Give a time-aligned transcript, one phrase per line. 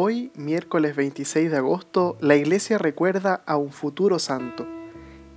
[0.00, 4.64] Hoy, miércoles 26 de agosto, la iglesia recuerda a un futuro santo,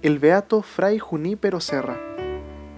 [0.03, 1.99] el beato Fray Junípero Serra.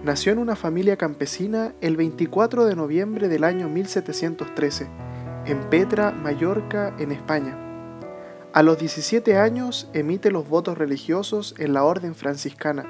[0.02, 4.88] Nació en una familia campesina el 24 de noviembre del año 1713,
[5.44, 7.54] en Petra, Mallorca, en España.
[8.54, 12.86] A los 17 años emite los votos religiosos en la orden franciscana,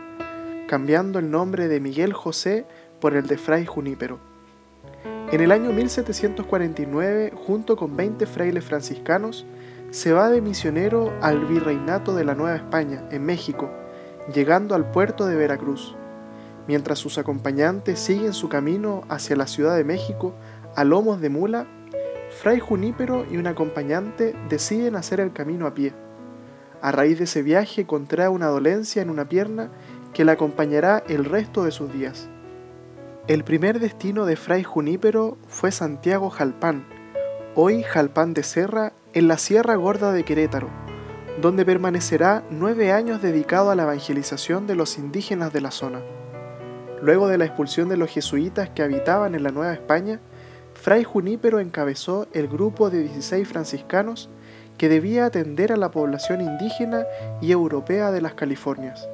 [0.68, 2.64] cambiando el nombre de Miguel José
[3.00, 4.33] por el de Fray Junípero.
[5.34, 9.44] En el año 1749, junto con 20 frailes franciscanos,
[9.90, 13.68] se va de misionero al virreinato de la Nueva España, en México,
[14.32, 15.96] llegando al puerto de Veracruz,
[16.68, 20.36] mientras sus acompañantes siguen su camino hacia la Ciudad de México
[20.76, 21.66] a lomos de mula,
[22.40, 25.94] Fray Junípero y un acompañante deciden hacer el camino a pie.
[26.80, 29.72] A raíz de ese viaje contrae una dolencia en una pierna
[30.12, 32.28] que le acompañará el resto de sus días.
[33.26, 36.86] El primer destino de Fray Junípero fue Santiago Jalpán,
[37.54, 40.68] hoy Jalpán de Serra, en la Sierra Gorda de Querétaro,
[41.40, 46.02] donde permanecerá nueve años dedicado a la evangelización de los indígenas de la zona.
[47.00, 50.20] Luego de la expulsión de los jesuitas que habitaban en la Nueva España,
[50.74, 54.28] Fray Junípero encabezó el grupo de 16 franciscanos
[54.76, 57.06] que debía atender a la población indígena
[57.40, 59.08] y europea de las Californias.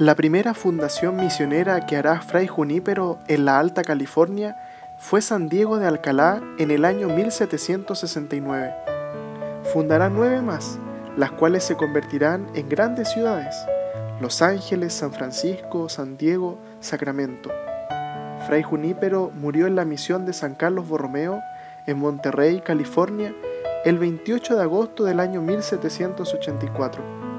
[0.00, 4.56] La primera fundación misionera que hará Fray Junípero en la Alta California
[4.96, 8.74] fue San Diego de Alcalá en el año 1769.
[9.74, 10.78] Fundará nueve más,
[11.18, 13.54] las cuales se convertirán en grandes ciudades,
[14.22, 17.50] Los Ángeles, San Francisco, San Diego, Sacramento.
[18.46, 21.42] Fray Junípero murió en la misión de San Carlos Borromeo,
[21.86, 23.34] en Monterrey, California,
[23.84, 27.29] el 28 de agosto del año 1784.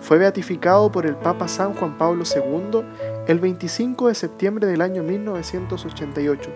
[0.00, 2.82] Fue beatificado por el Papa San Juan Pablo II
[3.26, 6.50] el 25 de septiembre del año 1988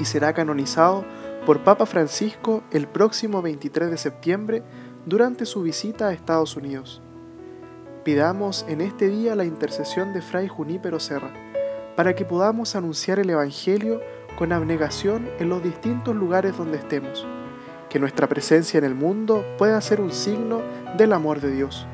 [0.00, 1.04] y será canonizado
[1.44, 4.62] por Papa Francisco el próximo 23 de septiembre
[5.06, 7.02] durante su visita a Estados Unidos.
[8.04, 11.32] Pidamos en este día la intercesión de Fray Junípero Serra
[11.96, 14.00] para que podamos anunciar el Evangelio
[14.36, 17.26] con abnegación en los distintos lugares donde estemos,
[17.88, 20.62] que nuestra presencia en el mundo pueda ser un signo
[20.96, 21.86] del amor de Dios.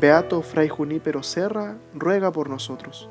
[0.00, 3.10] Beato Fray Junípero Serra, ruega por nosotros.